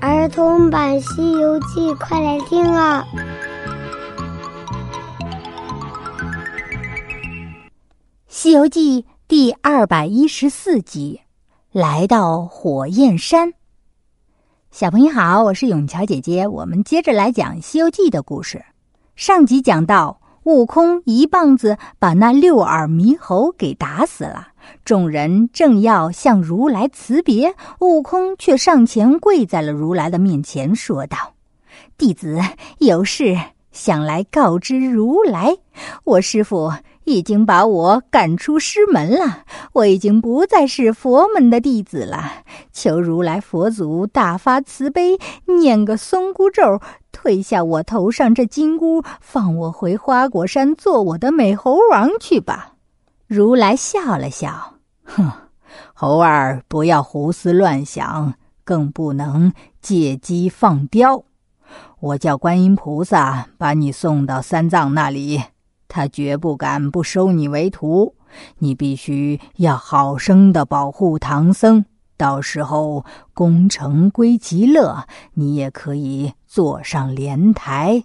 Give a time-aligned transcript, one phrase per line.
[0.00, 3.04] 儿童版《西游记》，快来听啊！
[8.28, 11.20] 《西游记》第二百一十四集，
[11.72, 13.52] 来到火焰山。
[14.70, 18.64] 小朋友好，我是永桥姐姐，我们接着来讲《西游记》的故事。
[19.16, 24.46] 上集讲到，悟空一棒子把那六耳猕猴给打死了。
[24.84, 31.16] 众人正要向如来辞别，悟空却上前跪在了如来的面前，说道
[31.98, 32.40] ：“弟子
[32.78, 33.36] 有事
[33.70, 35.56] 想来告知如来，
[36.04, 36.72] 我师傅
[37.04, 42.32] 已经把我赶出师门了，我已经不再是佛门的弟子了。
[42.72, 46.80] 求如来佛祖大发慈悲，念个松箍咒，
[47.12, 52.72] 退下我头上这金箍，放我回花果山做我的美猴王去吧。”
[53.28, 54.72] 如来笑了笑，
[55.04, 55.30] 哼，
[55.92, 58.32] 猴儿不要胡思乱想，
[58.64, 61.24] 更不能借机放刁。
[62.00, 65.42] 我叫观音菩萨把你送到三藏那里，
[65.88, 68.14] 他绝不敢不收你为徒。
[68.60, 71.84] 你必须要好生的保护唐僧，
[72.16, 78.04] 到时候功成归极乐，你也可以坐上莲台。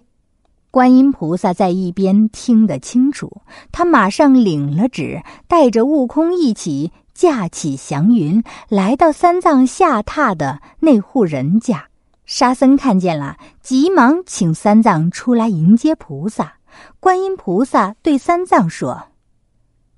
[0.74, 11.84] 观音菩萨在一边听得清楚，他马上领了旨，带着悟空一起驾起祥云，来到三藏下榻的那户人家。
[12.26, 16.54] 沙僧看见了，急忙请三藏出来迎接菩萨。
[16.98, 19.00] 观音菩萨对三藏说：“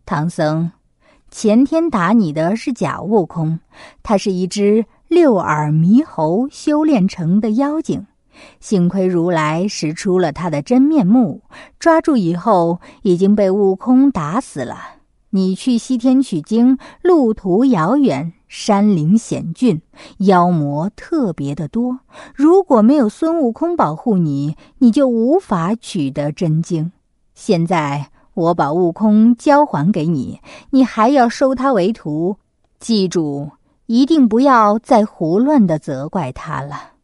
[0.04, 0.72] 唐僧，
[1.30, 3.60] 前天打你的是假悟空，
[4.02, 8.06] 他是一只六耳猕猴修炼成的妖精。”
[8.60, 11.42] 幸亏如来识出了他的真面目，
[11.78, 14.76] 抓住以后已经被悟空打死了。
[15.30, 19.82] 你去西天取经，路途遥远，山林险峻，
[20.18, 21.98] 妖魔特别的多。
[22.34, 26.92] 如果没有孙悟空保护你，你就无法取得真经。
[27.34, 32.36] 现在我把悟空交还给你，你还要收他为徒。
[32.78, 33.50] 记住，
[33.86, 36.95] 一定不要再胡乱的责怪他了。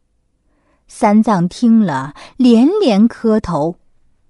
[0.94, 3.76] 三藏听了，连连磕头：“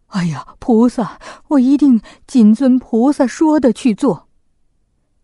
[0.07, 1.19] 哎呀，菩萨，
[1.49, 4.29] 我一定谨遵菩萨说的去做。”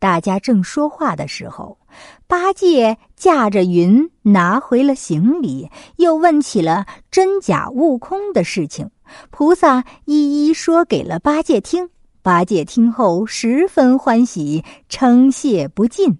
[0.00, 1.78] 大家正说话的时候，
[2.26, 8.90] 八戒驾着云拿回了行李，又问起了真假悟空的事情。
[9.30, 11.88] 菩萨一一说给了八戒听。
[12.20, 16.18] 八戒听后十分欢喜，称谢不尽。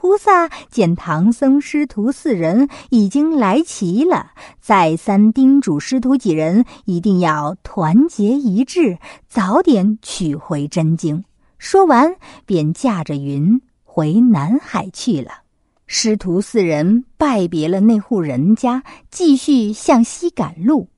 [0.00, 8.96] 菩萨见唐僧师徒四人已经来齐了，再三叮嘱师徒几人一定要团结一致，
[9.28, 11.22] 早点取回真经。
[11.58, 12.16] 说完，
[12.46, 15.42] 便驾着云回南海去了。
[15.86, 20.88] 师徒四人拜别了那户人家，继续向西赶路。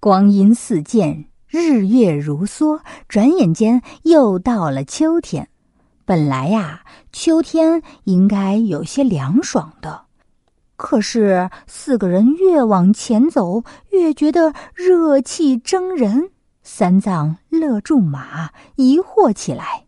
[0.00, 5.48] 光阴似箭，日月如梭，转眼间又到了秋天。
[6.12, 10.02] 本来呀，秋天应该有些凉爽的，
[10.76, 16.28] 可是四个人越往前走，越觉得热气蒸人。
[16.62, 19.86] 三藏勒住马，疑惑起来。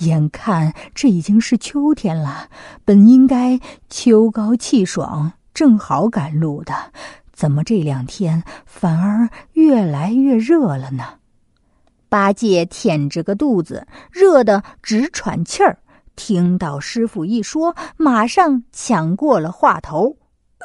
[0.00, 2.50] 眼看这已经是秋天了，
[2.84, 3.58] 本应该
[3.88, 6.92] 秋高气爽，正好赶路的，
[7.32, 11.20] 怎么这两天反而越来越热了呢？
[12.14, 15.78] 八戒舔着个肚子，热得直喘气儿。
[16.14, 20.16] 听到师傅一说，马上抢过了话头：“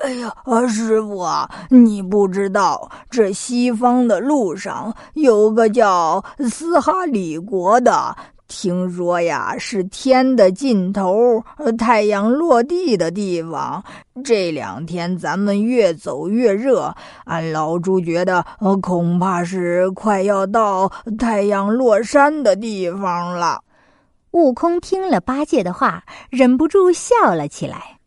[0.05, 0.31] 哎呀，
[0.67, 8.15] 师傅啊，你不知道，这西方的路上有个叫斯哈里国的。”
[8.49, 11.41] 听说呀，是天的尽头，
[11.77, 13.81] 太阳落地的地方。
[14.23, 16.93] 这两天咱们越走越热，
[17.25, 18.43] 俺老猪觉得
[18.81, 23.61] 恐怕是快要到太阳落山的地方了。
[24.31, 27.99] 悟空听了八戒的话，忍不住笑了起来：“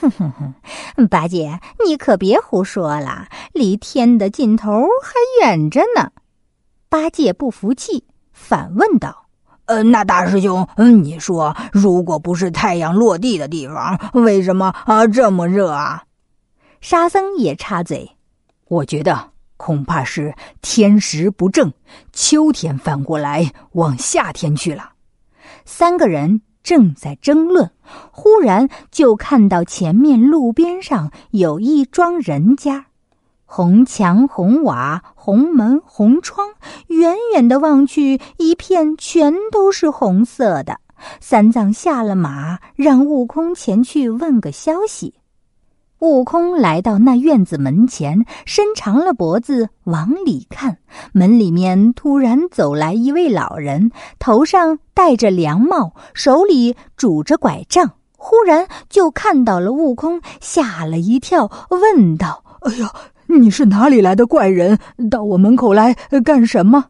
[0.00, 0.54] 哼哼哼
[0.96, 4.70] 哼，八戒，你可别胡说了，离天的尽头
[5.02, 6.10] 还远着呢。”
[6.88, 9.21] 八戒不服气，反问道。
[9.72, 16.02] 呃，那大师兄，嗯，你说，如果不是太阳落地的地方，为什么啊这么热啊？
[16.82, 18.18] 沙僧也插嘴，
[18.68, 21.72] 我觉得恐怕是天时不正，
[22.12, 24.90] 秋天反过来往夏天去了。
[25.64, 27.70] 三个人正在争论，
[28.10, 32.88] 忽然就看到前面路边上有一庄人家。
[33.54, 36.48] 红墙红瓦红门红窗，
[36.86, 40.80] 远远的望去，一片全都是红色的。
[41.20, 45.16] 三藏下了马，让悟空前去问个消息。
[45.98, 50.78] 悟空来到那院子门前，伸长了脖子往里看。
[51.12, 57.92] 门里面突然走来一位老人，头上戴着凉帽，手里拄着拐杖。
[58.16, 62.90] 忽然就看到了悟空，吓了一跳，问道：“哎呀，
[63.40, 64.78] 你是哪里来的怪人？
[65.10, 65.94] 到我门口来
[66.24, 66.86] 干什么？”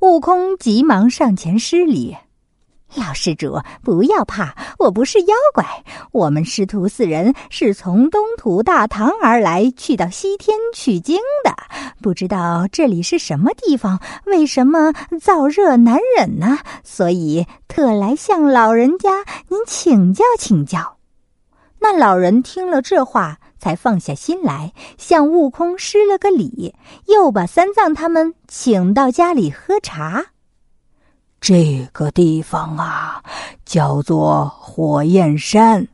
[0.00, 2.16] 悟空急忙上前施礼。
[2.96, 5.64] 老施主，不要怕，我不是妖怪。
[6.12, 11.52] 我们师徒四人是从东土大唐而来，去到西天取经的。
[12.00, 16.58] 不知道这里是什么地方，为什么燥热难忍呢？
[16.84, 19.10] 所以特来向老人家
[19.48, 20.98] 您请教请教。
[21.80, 26.74] 那老人听了这话，才放下心来，向悟空施了个礼，
[27.06, 30.22] 又把三藏他们请到家里喝茶。
[31.40, 33.22] 这个地方啊，
[33.64, 35.88] 叫做火焰山，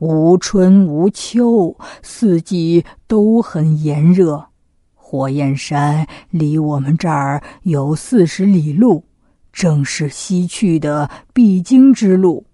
[0.00, 4.44] 无春无秋，四季都很炎热。
[4.94, 9.02] 火焰山离我们这儿有四十里路，
[9.50, 12.44] 正是西去的必经之路。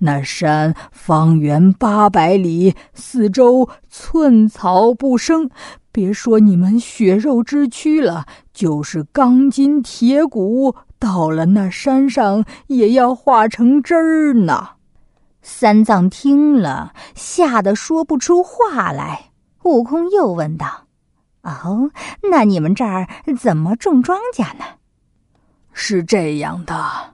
[0.00, 5.50] 那山方圆八百里，四周寸草不生。
[5.92, 10.76] 别说你们血肉之躯了，就是钢筋铁骨。
[10.98, 14.68] 到了那山上，也要化成汁儿呢。
[15.42, 19.30] 三藏听了，吓得说不出话来。
[19.62, 20.86] 悟空又问道
[21.42, 21.90] ：“哦，
[22.30, 23.08] 那你们这儿
[23.38, 24.64] 怎么种庄稼呢？”
[25.72, 27.09] 是这样的，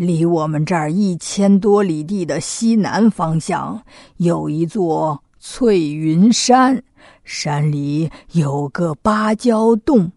[0.00, 3.82] 离我们这儿一千多里地的西南方向，
[4.16, 6.82] 有一座翠云山，
[7.22, 10.12] 山里有个芭蕉洞，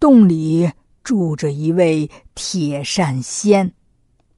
[0.00, 0.70] 洞里。
[1.04, 3.72] 住着一位铁扇仙，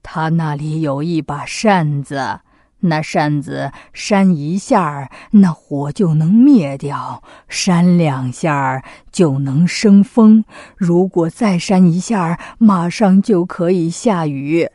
[0.02, 2.40] 他那里有一把扇子，
[2.80, 10.44] 那扇子扇一下那火就能灭掉；扇两下就能生风。
[10.76, 14.68] 如果再扇一下，马上就可以下雨。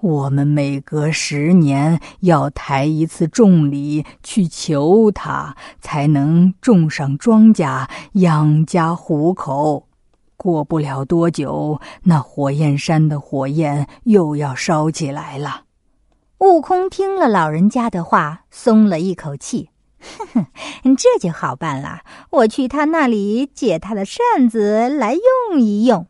[0.00, 9.86] 我们每隔十年要抬一次重礼去求他，才能种上庄稼，养家糊口。
[10.36, 15.64] 过不了多久，那火焰山的火焰又要烧起来了。
[16.38, 19.68] 悟空听了老人家的话，松了一口气，
[20.00, 20.46] 哼
[20.82, 22.00] 哼，这就好办了。
[22.30, 26.06] 我去他那里借他的扇子来用一用。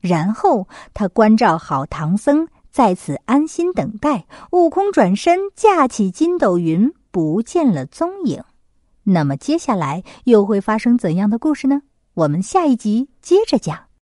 [0.00, 4.26] 然后他关照好唐僧，在此安心等待。
[4.52, 8.42] 悟空转身架起筋斗云，不见了踪影。
[9.04, 11.82] 那么接下来又会发生怎样的故事呢？
[12.14, 13.87] 我们下一集接着讲。